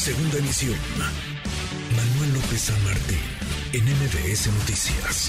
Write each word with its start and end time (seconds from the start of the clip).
Segunda 0.00 0.38
emisión. 0.38 0.78
Manuel 1.92 2.32
López 2.32 2.72
San 2.72 2.84
Martín, 2.88 3.20
en 3.76 3.84
MBS 3.84 4.48
Noticias. 4.48 5.28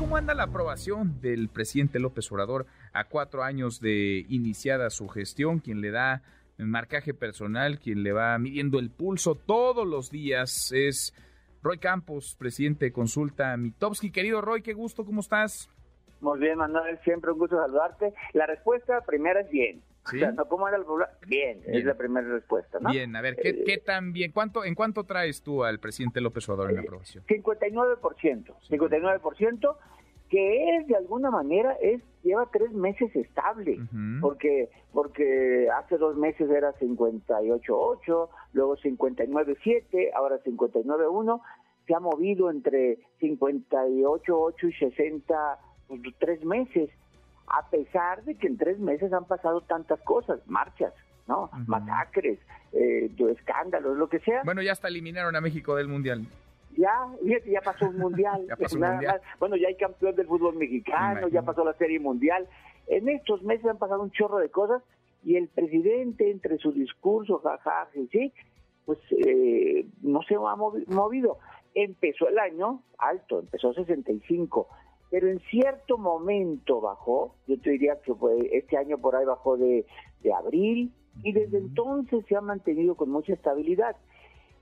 ¿Cómo 0.00 0.16
anda 0.16 0.34
la 0.34 0.42
aprobación 0.42 1.20
del 1.20 1.48
presidente 1.48 2.00
López 2.00 2.32
Obrador 2.32 2.66
a 2.92 3.04
cuatro 3.04 3.44
años 3.44 3.80
de 3.80 4.26
iniciada 4.28 4.90
su 4.90 5.06
gestión? 5.06 5.60
Quien 5.60 5.80
le 5.80 5.92
da 5.92 6.22
marcaje 6.58 7.14
personal, 7.14 7.78
quien 7.78 8.02
le 8.02 8.10
va 8.10 8.36
midiendo 8.38 8.80
el 8.80 8.90
pulso 8.90 9.36
todos 9.36 9.86
los 9.86 10.10
días 10.10 10.72
es 10.72 11.14
Roy 11.62 11.78
Campos, 11.78 12.34
presidente 12.36 12.86
de 12.86 12.92
Consulta 12.92 13.56
Mitowski. 13.56 14.10
Querido 14.10 14.40
Roy, 14.40 14.62
qué 14.62 14.72
gusto, 14.72 15.04
¿cómo 15.04 15.20
estás? 15.20 15.70
Muy 16.20 16.40
bien, 16.40 16.58
Manuel, 16.58 16.98
siempre 17.04 17.30
un 17.30 17.38
gusto 17.38 17.56
saludarte. 17.56 18.12
La 18.32 18.46
respuesta 18.46 19.02
primera 19.02 19.42
es 19.42 19.50
bien. 19.50 19.84
O 20.16 20.18
sea, 20.18 20.32
¿no? 20.32 20.44
¿Cómo 20.46 20.68
era 20.68 20.76
el? 20.76 20.84
Bien, 21.26 21.60
es 21.66 21.84
la 21.84 21.94
primera 21.94 22.26
respuesta, 22.26 22.78
¿no? 22.80 22.90
Bien, 22.90 23.14
a 23.16 23.20
ver, 23.20 23.36
¿qué, 23.36 23.50
eh, 23.50 23.64
¿qué 23.64 23.78
tan 23.78 24.12
bien? 24.12 24.32
¿Cuánto, 24.32 24.64
¿En 24.64 24.74
cuánto 24.74 25.04
traes 25.04 25.42
tú 25.42 25.64
al 25.64 25.78
presidente 25.78 26.20
López 26.20 26.48
Obrador 26.48 26.70
en 26.70 26.76
la 26.76 26.82
aprobación? 26.82 27.24
59%, 27.26 28.54
59%, 28.68 29.76
que 30.28 30.76
es 30.76 30.86
de 30.86 30.96
alguna 30.96 31.30
manera, 31.30 31.76
es 31.80 32.00
lleva 32.22 32.48
tres 32.52 32.72
meses 32.72 33.14
estable, 33.16 33.78
porque 34.20 34.68
porque 34.92 35.68
hace 35.70 35.96
dos 35.96 36.16
meses 36.16 36.50
era 36.50 36.72
58.8, 36.74 38.28
luego 38.52 38.76
59.7, 38.76 40.10
ahora 40.14 40.42
59.1, 40.42 41.40
se 41.86 41.94
ha 41.94 42.00
movido 42.00 42.50
entre 42.50 42.98
58.8 43.20 44.68
y 44.68 44.72
60 44.72 45.58
pues, 45.88 46.00
tres 46.18 46.44
meses, 46.44 46.90
a 47.50 47.68
pesar 47.68 48.22
de 48.24 48.36
que 48.36 48.46
en 48.46 48.56
tres 48.56 48.78
meses 48.78 49.12
han 49.12 49.24
pasado 49.24 49.60
tantas 49.62 50.00
cosas, 50.02 50.40
marchas, 50.46 50.94
¿no? 51.26 51.50
Masacres, 51.66 52.38
eh, 52.72 53.10
escándalos, 53.18 53.96
lo 53.96 54.08
que 54.08 54.20
sea. 54.20 54.42
Bueno, 54.44 54.62
ya 54.62 54.72
hasta 54.72 54.86
eliminaron 54.86 55.34
a 55.34 55.40
México 55.40 55.74
del 55.74 55.88
Mundial. 55.88 56.26
Ya, 56.76 57.08
ya 57.46 57.60
pasó 57.60 57.88
un 57.88 57.98
mundial. 57.98 58.46
ya 58.48 58.56
pasó 58.56 58.76
un 58.76 58.88
mundial. 58.88 59.20
Bueno, 59.40 59.56
ya 59.56 59.66
hay 59.66 59.74
campeón 59.74 60.14
del 60.14 60.28
fútbol 60.28 60.56
mexicano, 60.56 61.26
ya 61.28 61.42
pasó 61.42 61.64
la 61.64 61.74
serie 61.74 61.98
mundial. 61.98 62.46
En 62.86 63.08
estos 63.08 63.42
meses 63.42 63.66
han 63.66 63.78
pasado 63.78 64.02
un 64.02 64.12
chorro 64.12 64.38
de 64.38 64.48
cosas 64.50 64.82
y 65.24 65.34
el 65.34 65.48
presidente, 65.48 66.30
entre 66.30 66.56
su 66.58 66.70
discurso, 66.70 67.40
jajaja, 67.40 67.88
sí, 68.12 68.32
pues 68.86 68.98
eh, 69.26 69.86
no 70.02 70.22
se 70.22 70.36
ha 70.36 70.56
movido. 70.94 71.38
Empezó 71.74 72.28
el 72.28 72.38
año 72.38 72.82
alto, 72.98 73.40
empezó 73.40 73.74
65 73.74 74.68
pero 75.10 75.28
en 75.28 75.40
cierto 75.50 75.98
momento 75.98 76.80
bajó, 76.80 77.34
yo 77.46 77.60
te 77.60 77.70
diría 77.70 78.00
que 78.00 78.14
fue 78.14 78.48
este 78.52 78.76
año 78.76 78.96
por 78.98 79.16
ahí 79.16 79.24
bajó 79.24 79.56
de, 79.56 79.84
abril 80.36 80.92
y 81.22 81.32
desde 81.32 81.58
entonces 81.58 82.24
se 82.28 82.36
ha 82.36 82.40
mantenido 82.40 82.94
con 82.94 83.10
mucha 83.10 83.32
estabilidad. 83.32 83.96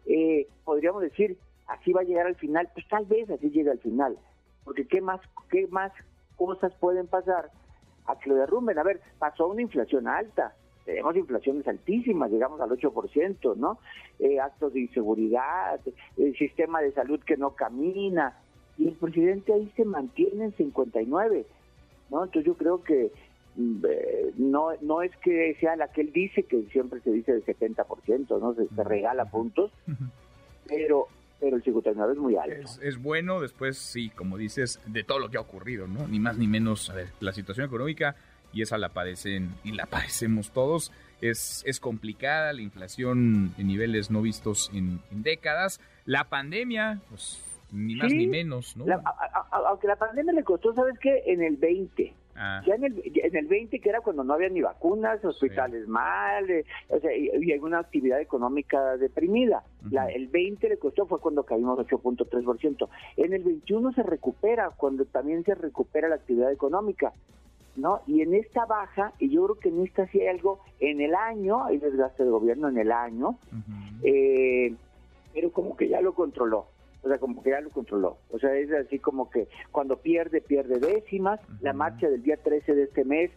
Eh, 0.06 0.48
podríamos 0.64 1.02
decir, 1.02 1.36
así 1.66 1.92
va 1.92 2.00
a 2.00 2.04
llegar 2.04 2.26
al 2.26 2.36
final, 2.36 2.68
pues 2.72 2.88
tal 2.88 3.04
vez 3.04 3.28
así 3.28 3.50
llegue 3.50 3.70
al 3.70 3.80
final, 3.80 4.18
porque 4.64 4.86
qué 4.86 5.02
más, 5.02 5.20
qué 5.50 5.66
más 5.66 5.92
cosas 6.36 6.72
pueden 6.80 7.06
pasar 7.06 7.50
a 8.06 8.18
que 8.18 8.30
lo 8.30 8.36
derrumben. 8.36 8.78
A 8.78 8.82
ver, 8.82 9.00
pasó 9.18 9.48
una 9.48 9.60
inflación 9.60 10.08
alta, 10.08 10.54
tenemos 10.86 11.14
inflaciones 11.16 11.68
altísimas, 11.68 12.30
llegamos 12.30 12.58
al 12.62 12.70
8%, 12.70 13.56
¿no? 13.56 13.78
Eh, 14.18 14.40
actos 14.40 14.72
de 14.72 14.80
inseguridad, 14.80 15.78
el 16.16 16.34
sistema 16.38 16.80
de 16.80 16.92
salud 16.92 17.20
que 17.20 17.36
no 17.36 17.50
camina, 17.54 18.38
y 18.78 18.88
el 18.88 18.94
presidente 18.94 19.52
ahí 19.52 19.70
se 19.76 19.84
mantiene 19.84 20.44
en 20.44 20.56
59, 20.56 21.46
¿no? 22.10 22.24
Entonces 22.24 22.46
yo 22.46 22.54
creo 22.54 22.82
que 22.82 23.10
mm, 23.56 23.84
eh, 23.88 24.32
no 24.36 24.70
no 24.80 25.02
es 25.02 25.14
que 25.16 25.56
sea 25.60 25.76
la 25.76 25.88
que 25.88 26.02
él 26.02 26.12
dice, 26.12 26.44
que 26.44 26.62
siempre 26.70 27.00
se 27.00 27.10
dice 27.10 27.32
del 27.32 27.44
70%, 27.44 28.40
¿no? 28.40 28.54
Se, 28.54 28.84
regala 28.84 29.24
puntos, 29.26 29.72
pero 30.66 31.08
pero 31.40 31.56
el 31.56 31.62
59 31.62 32.12
es 32.12 32.18
muy 32.18 32.36
alto. 32.36 32.68
Es, 32.82 33.00
bueno, 33.00 33.40
después 33.40 33.78
sí, 33.78 34.10
como 34.10 34.36
dices, 34.36 34.80
de 34.86 35.04
todo 35.04 35.20
lo 35.20 35.28
que 35.28 35.36
ha 35.36 35.40
ocurrido, 35.40 35.86
¿no? 35.86 36.08
Ni 36.08 36.18
más 36.18 36.36
ni 36.36 36.48
menos, 36.48 36.90
a 36.90 36.94
ver, 36.94 37.08
la 37.20 37.32
situación 37.32 37.66
económica, 37.66 38.16
y 38.52 38.62
esa 38.62 38.76
la 38.76 38.88
padecen 38.88 39.54
y 39.62 39.72
la 39.72 39.86
padecemos 39.86 40.50
todos, 40.50 40.90
es, 41.20 41.62
es 41.64 41.78
complicada, 41.78 42.52
la 42.52 42.62
inflación 42.62 43.54
en 43.56 43.66
niveles 43.68 44.10
no 44.10 44.20
vistos 44.22 44.70
en, 44.74 45.00
en 45.12 45.22
décadas, 45.22 45.80
la 46.06 46.24
pandemia, 46.28 47.00
pues 47.08 47.40
ni 47.72 47.96
más 47.96 48.12
ni 48.12 48.26
menos, 48.26 48.76
¿no? 48.76 48.84
aunque 49.50 49.86
la 49.86 49.96
pandemia 49.96 50.32
le 50.32 50.44
costó, 50.44 50.74
¿sabes 50.74 50.98
qué? 50.98 51.22
En 51.26 51.42
el 51.42 51.56
20. 51.56 52.14
Ah. 52.40 52.62
Ya 52.64 52.76
en 52.76 52.84
el, 52.84 53.02
en 53.04 53.36
el 53.36 53.46
20, 53.46 53.80
que 53.80 53.88
era 53.88 54.00
cuando 54.00 54.22
no 54.22 54.32
había 54.32 54.48
ni 54.48 54.60
vacunas, 54.60 55.22
hospitales 55.24 55.88
mal, 55.88 56.48
eh, 56.48 56.64
o 56.88 57.00
sea, 57.00 57.14
y, 57.14 57.52
alguna 57.52 57.80
actividad 57.80 58.20
económica 58.20 58.96
deprimida. 58.96 59.64
la, 59.90 60.06
el 60.06 60.28
20 60.28 60.68
le 60.68 60.78
costó, 60.78 61.06
fue 61.06 61.20
cuando 61.20 61.42
caímos 61.42 61.78
8.3%. 61.80 62.88
En 63.16 63.32
el 63.32 63.42
21 63.42 63.92
se 63.92 64.04
recupera, 64.04 64.70
cuando 64.70 65.04
también 65.04 65.42
se 65.44 65.56
recupera 65.56 66.08
la 66.08 66.14
actividad 66.14 66.52
económica. 66.52 67.12
¿no? 67.76 68.00
Y 68.06 68.22
en 68.22 68.34
esta 68.34 68.66
baja, 68.66 69.12
y 69.18 69.30
yo 69.30 69.44
creo 69.44 69.58
que 69.58 69.68
en 69.68 69.84
esta 69.84 70.06
sí 70.08 70.20
hay 70.20 70.28
algo, 70.28 70.60
en 70.80 71.00
el 71.00 71.14
año, 71.14 71.64
hay 71.64 71.78
desgaste 71.78 72.22
del 72.22 72.32
gobierno 72.32 72.68
en 72.68 72.78
el 72.78 72.92
año, 72.92 73.38
eh, 74.02 74.74
pero 75.32 75.52
como 75.52 75.76
que 75.76 75.88
ya 75.88 76.00
lo 76.00 76.12
controló 76.14 76.66
o 77.02 77.08
sea, 77.08 77.18
como 77.18 77.42
que 77.42 77.50
ya 77.50 77.60
lo 77.60 77.70
controló. 77.70 78.18
O 78.30 78.38
sea, 78.38 78.54
es 78.54 78.70
así 78.72 78.98
como 78.98 79.30
que 79.30 79.48
cuando 79.70 79.98
pierde, 79.98 80.40
pierde 80.40 80.78
décimas. 80.78 81.40
La 81.60 81.72
marcha 81.72 82.08
del 82.08 82.22
día 82.22 82.36
13 82.36 82.74
de 82.74 82.82
este 82.84 83.04
mes 83.04 83.30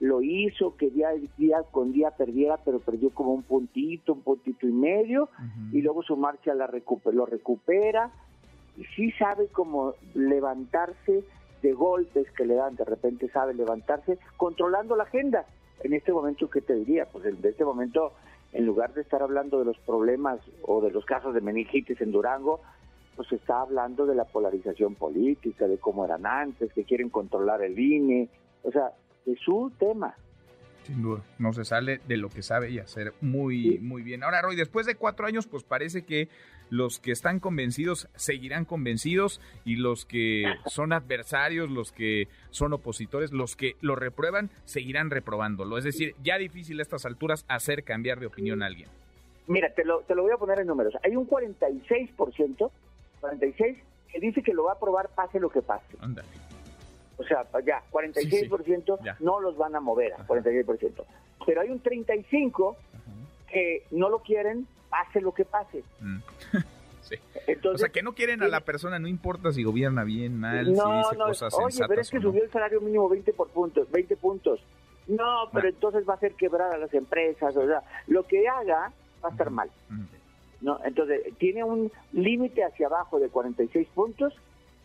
lo 0.00 0.22
hizo, 0.22 0.76
que 0.76 0.90
día, 0.90 1.08
día 1.36 1.62
con 1.70 1.92
día 1.92 2.12
perdiera, 2.12 2.58
pero 2.64 2.78
perdió 2.78 3.10
como 3.10 3.32
un 3.32 3.42
puntito, 3.42 4.12
un 4.12 4.22
puntito 4.22 4.68
y 4.68 4.72
medio, 4.72 5.28
y 5.72 5.82
luego 5.82 6.02
su 6.02 6.16
marcha 6.16 6.54
la 6.54 6.70
lo 7.12 7.26
recupera, 7.26 8.12
y 8.76 8.84
sí 8.94 9.10
sabe 9.12 9.48
cómo 9.48 9.94
levantarse 10.14 11.24
de 11.62 11.72
golpes 11.72 12.30
que 12.32 12.46
le 12.46 12.54
dan, 12.54 12.76
de 12.76 12.84
repente 12.84 13.28
sabe 13.30 13.54
levantarse, 13.54 14.18
controlando 14.36 14.94
la 14.94 15.02
agenda. 15.04 15.46
En 15.82 15.92
este 15.92 16.12
momento, 16.12 16.48
¿qué 16.48 16.60
te 16.60 16.74
diría? 16.74 17.06
Pues 17.06 17.24
en 17.24 17.38
este 17.42 17.64
momento, 17.64 18.12
en 18.52 18.66
lugar 18.66 18.94
de 18.94 19.02
estar 19.02 19.22
hablando 19.22 19.58
de 19.58 19.64
los 19.64 19.78
problemas 19.78 20.38
o 20.62 20.80
de 20.80 20.92
los 20.92 21.04
casos 21.04 21.34
de 21.34 21.40
meningitis 21.40 22.00
en 22.00 22.12
Durango, 22.12 22.60
pues 23.18 23.32
está 23.32 23.62
hablando 23.62 24.06
de 24.06 24.14
la 24.14 24.26
polarización 24.26 24.94
política, 24.94 25.66
de 25.66 25.78
cómo 25.78 26.04
eran 26.04 26.24
antes, 26.24 26.72
que 26.72 26.84
quieren 26.84 27.10
controlar 27.10 27.60
el 27.62 27.76
INE, 27.76 28.28
o 28.62 28.70
sea, 28.70 28.92
de 29.26 29.36
su 29.44 29.72
tema. 29.76 30.14
Sin 30.84 31.02
duda, 31.02 31.24
no 31.40 31.52
se 31.52 31.64
sale 31.64 31.98
de 32.06 32.16
lo 32.16 32.28
que 32.28 32.42
sabe 32.44 32.70
y 32.70 32.78
hacer 32.78 33.14
muy, 33.20 33.80
muy 33.80 34.02
bien. 34.02 34.22
Ahora, 34.22 34.40
Roy, 34.40 34.54
después 34.54 34.86
de 34.86 34.94
cuatro 34.94 35.26
años, 35.26 35.48
pues 35.48 35.64
parece 35.64 36.04
que 36.04 36.28
los 36.70 37.00
que 37.00 37.10
están 37.10 37.40
convencidos 37.40 38.08
seguirán 38.14 38.64
convencidos 38.64 39.40
y 39.64 39.74
los 39.74 40.06
que 40.06 40.44
son 40.66 40.92
adversarios, 40.92 41.68
los 41.68 41.90
que 41.90 42.28
son 42.50 42.72
opositores, 42.72 43.32
los 43.32 43.56
que 43.56 43.74
lo 43.80 43.96
reprueban, 43.96 44.48
seguirán 44.64 45.10
reprobándolo. 45.10 45.76
Es 45.76 45.82
decir, 45.82 46.14
ya 46.22 46.38
difícil 46.38 46.78
a 46.78 46.82
estas 46.82 47.04
alturas 47.04 47.44
hacer 47.48 47.82
cambiar 47.82 48.20
de 48.20 48.26
opinión 48.26 48.62
a 48.62 48.66
alguien. 48.66 48.88
Mira, 49.48 49.74
te 49.74 49.84
lo, 49.84 50.02
te 50.02 50.14
lo 50.14 50.22
voy 50.22 50.30
a 50.30 50.36
poner 50.36 50.60
en 50.60 50.68
números. 50.68 50.94
Hay 51.02 51.16
un 51.16 51.26
46% 51.28 52.70
46, 53.20 53.78
que 54.10 54.20
dice 54.20 54.42
que 54.42 54.54
lo 54.54 54.64
va 54.64 54.72
a 54.72 54.74
aprobar 54.74 55.08
pase 55.10 55.38
lo 55.40 55.50
que 55.50 55.62
pase. 55.62 55.96
O 57.16 57.24
sea, 57.24 57.44
ya, 57.66 57.82
46% 57.90 59.16
no 59.20 59.40
los 59.40 59.56
van 59.56 59.74
a 59.74 59.80
mover, 59.80 60.12
46%. 60.26 61.04
Pero 61.46 61.60
hay 61.60 61.70
un 61.70 61.82
35% 61.82 62.76
que 63.50 63.84
no 63.90 64.08
lo 64.08 64.20
quieren, 64.20 64.66
pase 64.90 65.20
lo 65.20 65.32
que 65.32 65.44
pase. 65.44 65.82
Mm. 66.00 66.18
o 67.72 67.78
sea, 67.78 67.88
que 67.88 68.02
no 68.02 68.14
quieren 68.14 68.42
a 68.42 68.48
la 68.48 68.60
persona, 68.60 68.98
no 68.98 69.08
importa 69.08 69.52
si 69.52 69.64
gobierna 69.64 70.04
bien, 70.04 70.38
mal, 70.38 70.66
si 70.66 70.72
dice 70.72 71.16
cosas 71.16 71.54
Oye, 71.54 71.84
pero 71.88 72.00
es 72.00 72.10
que 72.10 72.20
subió 72.20 72.44
el 72.44 72.50
salario 72.50 72.80
mínimo 72.80 73.08
20 73.08 73.32
por 73.32 73.48
puntos, 73.48 73.90
20 73.90 74.16
puntos. 74.16 74.60
No, 75.06 75.48
pero 75.52 75.68
entonces 75.68 76.06
va 76.06 76.12
a 76.12 76.16
hacer 76.16 76.34
quebrar 76.34 76.74
a 76.74 76.76
las 76.76 76.92
empresas, 76.92 77.56
o 77.56 77.66
sea, 77.66 77.82
lo 78.06 78.24
que 78.24 78.46
haga 78.46 78.92
va 79.24 79.28
a 79.28 79.32
estar 79.32 79.50
mal. 79.50 79.70
¿No? 80.60 80.78
Entonces, 80.84 81.22
tiene 81.38 81.64
un 81.64 81.90
límite 82.12 82.64
hacia 82.64 82.86
abajo 82.86 83.18
de 83.18 83.28
46 83.28 83.88
puntos 83.94 84.34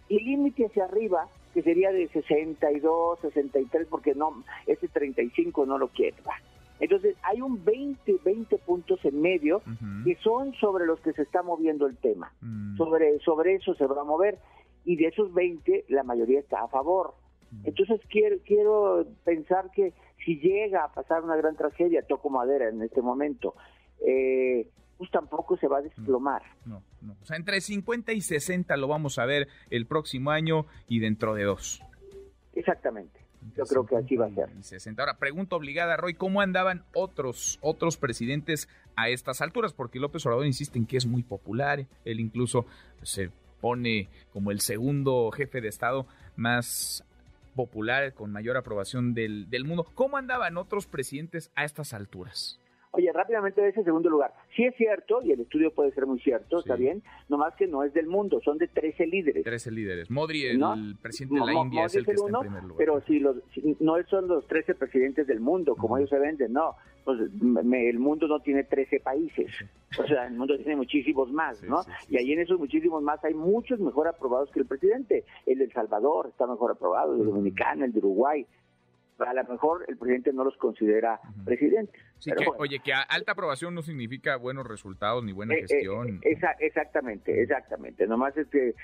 y 0.10 0.20
límite 0.20 0.66
hacia 0.66 0.86
arriba 0.86 1.28
que 1.54 1.62
sería 1.62 1.92
de 1.92 2.08
62, 2.08 3.20
63, 3.22 3.88
porque 3.88 4.16
no, 4.16 4.44
ese 4.66 4.88
35 4.88 5.66
no 5.66 5.78
lo 5.78 5.88
quiere. 5.90 6.18
Entonces, 6.80 7.16
hay 7.22 7.42
un 7.42 7.64
20, 7.64 8.18
20 8.26 8.58
puntos 8.58 9.00
en 9.06 9.22
medio 9.22 9.62
que 10.04 10.16
son 10.24 10.54
sobre 10.56 10.86
los 10.86 11.00
que 11.00 11.14
se 11.14 11.22
está 11.22 11.44
moviendo 11.44 11.86
el 11.86 11.96
tema. 11.98 12.34
Mm. 12.42 12.76
Sobre, 12.78 13.20
sobre 13.20 13.56
eso 13.56 13.76
se 13.76 13.86
va 13.86 14.02
a 14.02 14.04
mover 14.04 14.40
y 14.84 14.96
de 14.96 15.08
esos 15.08 15.34
20 15.34 15.86
la 15.90 16.04
mayoría 16.04 16.40
está 16.40 16.64
a 16.64 16.68
favor. 16.68 17.14
Mm. 17.52 17.68
Entonces, 17.68 18.02
quiero, 18.10 18.38
quiero 18.44 19.06
pensar 19.24 19.70
que 19.72 19.94
si 20.26 20.40
llega 20.40 20.86
a 20.86 20.92
pasar 20.92 21.24
una 21.24 21.36
gran 21.36 21.56
tragedia, 21.56 22.02
toco 22.02 22.30
madera 22.30 22.68
en 22.70 22.82
este 22.82 23.02
momento, 23.02 23.54
eh, 24.06 24.68
pues 25.04 25.12
tampoco 25.12 25.58
se 25.58 25.68
va 25.68 25.80
a 25.80 25.82
desplomar. 25.82 26.42
No, 26.64 26.82
no. 27.02 27.18
O 27.22 27.26
sea, 27.26 27.36
entre 27.36 27.60
50 27.60 28.14
y 28.14 28.22
60 28.22 28.78
lo 28.78 28.88
vamos 28.88 29.20
a 29.20 29.26
ver 29.26 29.50
el 29.70 29.86
próximo 29.86 30.32
año 30.32 30.66
y 30.88 31.00
dentro 31.00 31.36
de 31.36 31.44
dos. 31.44 31.84
Exactamente. 32.54 33.20
Yo 33.58 33.66
creo 33.66 33.86
que 33.86 33.98
así 33.98 34.16
va 34.16 34.28
a 34.28 34.30
ser. 34.30 34.50
60. 34.64 35.02
Ahora, 35.02 35.18
pregunta 35.18 35.58
obligada, 35.58 35.98
Roy, 35.98 36.14
¿cómo 36.14 36.40
andaban 36.40 36.86
otros, 36.94 37.60
otros 37.62 37.98
presidentes 37.98 38.70
a 38.96 39.10
estas 39.10 39.42
alturas? 39.42 39.74
Porque 39.74 40.00
López 40.00 40.26
Obrador 40.26 40.46
insiste 40.46 40.80
en 40.80 40.86
que 40.86 40.96
es 40.96 41.06
muy 41.06 41.24
popular, 41.24 41.86
él 42.06 42.22
incluso 42.22 42.66
se 43.02 43.30
pone 43.60 44.08
como 44.32 44.52
el 44.52 44.62
segundo 44.62 45.32
jefe 45.32 45.60
de 45.60 45.68
Estado 45.68 46.08
más 46.38 47.04
popular, 47.58 48.14
con 48.14 48.32
mayor 48.32 48.56
aprobación 48.56 49.14
del, 49.14 49.50
del 49.50 49.66
mundo. 49.66 49.86
¿Cómo 49.96 50.16
andaban 50.16 50.56
otros 50.56 50.88
presidentes 50.88 51.52
a 51.56 51.66
estas 51.66 51.94
alturas? 51.94 52.62
Oye, 52.96 53.12
rápidamente 53.12 53.60
de 53.60 53.70
ese 53.70 53.84
segundo 53.84 54.08
lugar. 54.08 54.36
Sí 54.56 54.66
es 54.66 54.76
cierto, 54.76 55.24
y 55.24 55.32
el 55.32 55.40
estudio 55.40 55.74
puede 55.74 55.92
ser 55.94 56.06
muy 56.06 56.20
cierto, 56.20 56.60
está 56.60 56.76
bien, 56.76 57.02
nomás 57.28 57.56
que 57.56 57.66
no 57.66 57.84
es 57.84 57.92
del 57.92 58.06
mundo, 58.06 58.40
son 58.46 58.60
de 58.60 58.68
13 58.68 59.08
líderes. 59.08 59.44
13 59.44 59.72
líderes. 59.72 60.12
Modri, 60.12 60.46
el 60.46 60.96
presidente 61.02 61.40
de 61.40 61.54
la 61.54 61.60
India, 61.60 61.86
es 61.86 61.96
el 61.96 62.06
que 62.06 62.12
está 62.12 62.28
en 62.28 62.40
primer 62.40 62.64
lugar. 62.64 62.78
Pero 62.78 63.02
si, 63.02 63.20
los, 63.20 63.38
no 63.80 63.96
son 64.04 64.28
los 64.28 64.48
13 64.48 64.76
presidentes 64.76 65.26
del 65.26 65.40
mundo, 65.40 65.76
como 65.76 65.98
ellos 65.98 66.12
se 66.12 66.20
venden, 66.20 66.54
no. 66.54 66.76
Pues 67.04 67.20
el 67.20 68.00
mundo 68.00 68.28
no 68.28 68.40
tiene 68.42 68.64
13 68.64 69.00
países. 69.00 69.52
O 70.00 70.08
sea, 70.08 70.28
el 70.28 70.36
mundo 70.36 70.56
tiene 70.58 70.76
muchísimos 70.76 71.32
más, 71.32 71.64
¿no? 71.64 71.82
y 72.10 72.18
ahí 72.18 72.32
en 72.32 72.42
esos 72.42 72.60
muchísimos 72.60 73.02
más 73.02 73.24
hay 73.26 73.34
muchos 73.34 73.80
mejor 73.80 74.08
aprobados 74.08 74.52
que 74.52 74.60
el 74.60 74.68
presidente. 74.68 75.26
El 75.48 75.58
de 75.58 75.66
El 75.66 75.74
Salvador 75.74 76.28
está 76.28 76.46
mejor 76.46 76.72
aprobado, 76.72 77.14
el 77.14 77.20
de 77.20 77.26
Dominicana, 77.26 77.86
el 77.86 77.92
de 77.92 78.00
Uruguay 78.00 78.46
a 79.20 79.34
lo 79.34 79.44
mejor 79.46 79.86
el 79.88 79.98
presidente 79.98 80.34
no 80.34 80.44
los 80.44 80.56
considera 80.58 81.20
presidentes. 81.46 82.02
Oye, 82.58 82.80
que 82.80 82.94
alta 82.94 83.34
aprobación 83.34 83.74
no 83.76 83.82
significa 83.82 84.38
buenos 84.38 84.68
resultados 84.68 85.24
ni 85.24 85.32
buena 85.32 85.54
eh, 85.56 85.60
eh, 85.60 85.68
gestión. 85.68 86.22
exactamente, 86.60 87.42
exactamente. 87.42 88.08
Nomás 88.08 88.36
es 88.38 88.48
que 88.48 88.76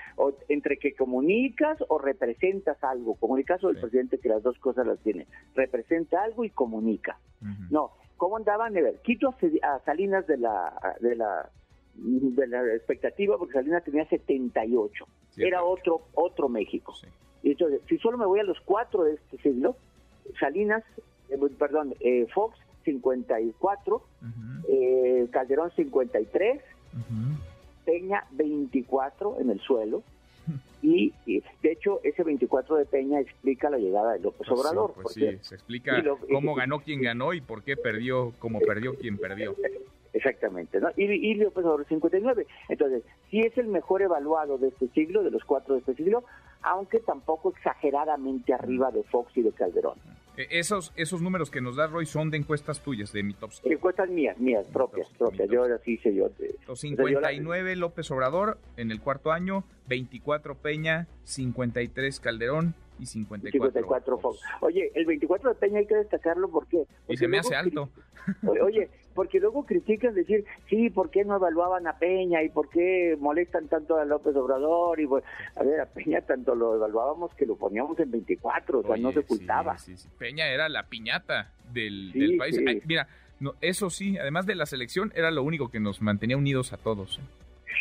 entre 0.48 0.78
que 0.78 0.94
comunicas 0.94 1.78
o 1.88 1.98
representas 1.98 2.82
algo, 2.82 3.14
como 3.16 3.36
en 3.36 3.40
el 3.40 3.46
caso 3.46 3.68
del 3.68 3.80
presidente 3.80 4.18
que 4.18 4.28
las 4.28 4.42
dos 4.42 4.58
cosas 4.58 4.86
las 4.86 4.98
tiene, 5.00 5.26
representa 5.54 6.22
algo 6.22 6.44
y 6.44 6.50
comunica. 6.50 7.18
No, 7.70 7.92
¿cómo 8.16 8.36
andaban? 8.36 8.76
A 8.76 8.80
ver, 8.80 9.00
quito 9.02 9.34
a 9.62 9.78
Salinas 9.84 10.26
de 10.26 10.36
la, 10.36 10.96
de 11.00 11.16
la 11.16 11.50
de 11.94 12.46
la 12.46 12.74
expectativa 12.74 13.36
porque 13.36 13.54
Salinas 13.54 13.84
tenía 13.84 14.06
78. 14.08 15.06
Era 15.36 15.62
otro 15.64 16.08
otro 16.14 16.48
México. 16.48 16.94
Y 17.42 17.52
entonces, 17.52 17.80
si 17.88 17.98
solo 17.98 18.18
me 18.18 18.26
voy 18.26 18.40
a 18.40 18.44
los 18.44 18.60
cuatro 18.60 19.04
de 19.04 19.14
este 19.14 19.38
siglo, 19.38 19.76
Salinas, 20.38 20.82
eh, 21.28 21.38
perdón, 21.58 21.94
eh, 22.00 22.26
Fox 22.32 22.56
54, 22.84 24.02
eh, 24.68 25.28
Calderón 25.30 25.70
53, 25.74 26.62
Peña 27.84 28.24
24 28.32 29.40
en 29.40 29.50
el 29.50 29.60
suelo. 29.60 30.02
Y, 30.82 31.12
de 31.26 31.72
hecho 31.72 32.00
ese 32.02 32.24
24 32.24 32.76
de 32.76 32.86
Peña 32.86 33.20
explica 33.20 33.68
la 33.68 33.76
llegada 33.76 34.14
de 34.14 34.20
López 34.20 34.48
pues 34.48 34.58
Obrador. 34.58 34.94
Pues 34.94 35.14
sí, 35.14 35.38
se 35.42 35.54
explica 35.54 36.02
cómo 36.32 36.54
ganó 36.54 36.80
quien 36.80 37.02
ganó 37.02 37.34
y 37.34 37.42
por 37.42 37.62
qué 37.62 37.76
perdió 37.76 38.32
como 38.38 38.60
perdió 38.60 38.94
quien 38.96 39.18
perdió. 39.18 39.54
Exactamente, 40.12 40.80
¿no? 40.80 40.88
Y, 40.96 41.04
y 41.04 41.34
López 41.34 41.64
Obrador 41.64 41.86
59. 41.86 42.46
Entonces, 42.68 43.04
sí 43.30 43.40
es 43.40 43.56
el 43.58 43.68
mejor 43.68 44.02
evaluado 44.02 44.58
de 44.58 44.68
este 44.68 44.88
siglo, 44.88 45.22
de 45.22 45.30
los 45.30 45.44
cuatro 45.44 45.74
de 45.74 45.80
este 45.80 45.94
siglo, 45.94 46.24
aunque 46.62 46.98
tampoco 47.00 47.50
exageradamente 47.50 48.52
arriba 48.52 48.90
de 48.90 49.02
Fox 49.04 49.36
y 49.36 49.42
de 49.42 49.52
Calderón. 49.52 49.98
Eh, 50.36 50.46
esos, 50.50 50.92
esos 50.96 51.20
números 51.22 51.50
que 51.50 51.60
nos 51.60 51.76
da 51.76 51.86
Roy 51.86 52.06
son 52.06 52.30
de 52.30 52.36
encuestas 52.38 52.80
tuyas, 52.80 53.12
de 53.12 53.22
mi 53.22 53.34
top 53.34 53.50
Encuestas 53.64 54.08
mías, 54.08 54.38
mías, 54.38 54.66
propias, 54.72 55.08
propias. 55.18 55.48
Yo 55.50 55.64
así 55.64 55.92
hice 55.92 56.14
yo. 56.14 56.30
59 56.74 57.76
López 57.76 58.10
Obrador 58.10 58.58
en 58.76 58.90
el 58.90 59.00
cuarto 59.00 59.32
año, 59.32 59.64
24 59.88 60.56
Peña, 60.56 61.08
53 61.24 62.20
Calderón 62.20 62.74
y 63.00 63.06
54, 63.06 63.50
54 63.70 64.18
Fox. 64.18 64.40
Oye, 64.60 64.90
el 64.94 65.06
24 65.06 65.50
de 65.50 65.54
Peña 65.54 65.78
hay 65.78 65.86
que 65.86 65.96
destacarlo 65.96 66.50
porque... 66.50 66.84
y 67.08 67.16
se 67.16 67.28
me 67.28 67.38
hace 67.38 67.54
alto. 67.54 67.88
Oye, 68.62 68.88
porque 69.14 69.40
luego 69.40 69.64
critican 69.64 70.14
decir, 70.14 70.44
sí, 70.68 70.90
¿por 70.90 71.10
qué 71.10 71.24
no 71.24 71.36
evaluaban 71.36 71.86
a 71.86 71.98
Peña 71.98 72.42
y 72.42 72.48
por 72.48 72.68
qué 72.68 73.16
molestan 73.18 73.68
tanto 73.68 73.96
a 73.96 74.04
López 74.04 74.36
Obrador? 74.36 75.00
Y 75.00 75.06
pues, 75.06 75.24
a 75.56 75.62
ver, 75.62 75.80
a 75.80 75.86
Peña 75.86 76.20
tanto 76.20 76.54
lo 76.54 76.76
evaluábamos 76.76 77.34
que 77.34 77.46
lo 77.46 77.56
poníamos 77.56 77.98
en 77.98 78.10
24, 78.10 78.80
o 78.80 78.82
sea, 78.82 78.96
no 78.96 79.12
se 79.12 79.20
ocultaba. 79.20 79.76
Peña 80.18 80.46
era 80.48 80.68
la 80.68 80.84
piñata 80.84 81.52
del, 81.72 82.36
país. 82.38 82.60
mira, 82.86 83.08
no, 83.40 83.54
eso 83.60 83.90
sí, 83.90 84.18
además 84.18 84.46
de 84.46 84.54
la 84.54 84.66
selección, 84.66 85.12
era 85.14 85.30
lo 85.30 85.42
único 85.42 85.70
que 85.70 85.80
nos 85.80 86.02
mantenía 86.02 86.36
unidos 86.36 86.72
a 86.72 86.76
todos. 86.76 87.18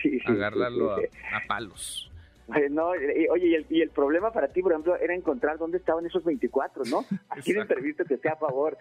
¿eh? 0.03 0.19
Agarrarlo 0.25 0.93
a 0.93 1.47
palos. 1.47 2.09
No, 2.71 2.87
oye, 2.89 3.65
y 3.69 3.81
el, 3.81 3.89
problema 3.89 4.31
para 4.31 4.47
ti, 4.49 4.61
por 4.61 4.71
ejemplo, 4.71 4.95
era 4.97 5.13
encontrar 5.13 5.57
dónde 5.57 5.77
estaban 5.77 6.05
esos 6.05 6.23
24, 6.23 6.83
¿no? 6.85 7.05
Aquí 7.29 7.51
en 7.51 7.67
previsto 7.67 8.03
que 8.05 8.17
sea 8.17 8.33
a 8.33 8.37
favor. 8.37 8.77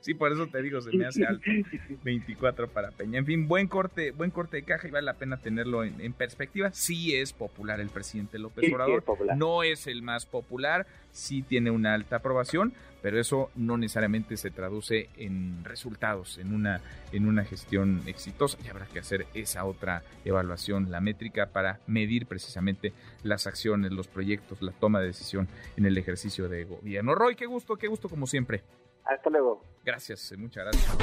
Sí, 0.00 0.14
por 0.14 0.32
eso 0.32 0.46
te 0.46 0.62
digo, 0.62 0.80
se 0.80 0.96
me 0.96 1.06
hace 1.06 1.24
alto. 1.24 1.44
24 2.04 2.68
para 2.68 2.90
Peña. 2.90 3.18
En 3.18 3.26
fin, 3.26 3.48
buen 3.48 3.68
corte, 3.68 4.12
buen 4.12 4.30
corte 4.30 4.58
de 4.58 4.62
caja 4.62 4.88
y 4.88 4.90
vale 4.90 5.04
la 5.04 5.14
pena 5.14 5.38
tenerlo 5.38 5.84
en, 5.84 6.12
perspectiva. 6.12 6.70
Sí 6.72 7.14
es 7.14 7.32
popular 7.32 7.80
el 7.80 7.88
presidente 7.88 8.38
López 8.38 8.72
Obrador. 8.72 9.04
no 9.36 9.62
es 9.62 9.86
el 9.86 10.02
más 10.02 10.26
popular, 10.26 10.86
sí 11.12 11.42
tiene 11.42 11.70
una 11.70 11.94
alta 11.94 12.16
aprobación, 12.16 12.72
pero 13.02 13.20
eso 13.20 13.50
no 13.54 13.76
necesariamente 13.76 14.36
se 14.36 14.50
traduce 14.50 15.08
en 15.16 15.64
resultados, 15.64 16.38
en 16.38 16.52
una, 16.52 16.80
en 17.12 17.26
una 17.26 17.44
gestión 17.44 18.02
exitosa. 18.06 18.58
Y 18.64 18.68
habrá 18.68 18.86
que 18.86 18.98
hacer 18.98 19.26
esa 19.34 19.64
otra 19.64 20.02
evaluación, 20.24 20.90
la 20.90 21.00
métrica, 21.00 21.46
para 21.46 21.80
medir 21.86 22.26
precisamente 22.26 22.92
las 23.22 23.46
acciones, 23.46 23.92
los 23.92 24.08
proyectos, 24.08 24.62
la 24.62 24.72
toma 24.72 25.00
de 25.00 25.06
decisión 25.06 25.48
en 25.76 25.86
el 25.86 25.96
ejercicio 25.96 26.48
de 26.48 26.64
gobierno. 26.64 27.14
Roy, 27.14 27.36
qué 27.36 27.46
gusto, 27.46 27.76
qué 27.76 27.86
gusto 27.86 28.08
como 28.08 28.26
siempre. 28.26 28.62
Hasta 29.08 29.30
luego. 29.30 29.62
Gracias, 29.84 30.32
muchas 30.36 30.64
gracias. 30.64 30.94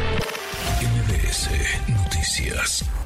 MBS 0.81 1.49
Noticias. 1.89 3.04